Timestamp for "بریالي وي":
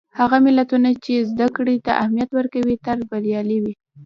3.09-3.73